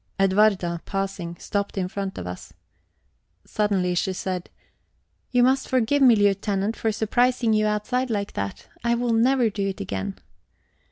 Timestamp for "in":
1.77-1.87